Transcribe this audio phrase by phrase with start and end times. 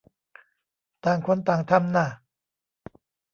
[1.03, 2.07] ต่างคนต่างทำน่ะ